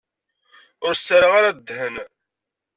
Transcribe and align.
Ur 0.85 0.93
s-ttarra 0.95 1.29
ara 1.37 1.49
ddhen. 1.57 1.95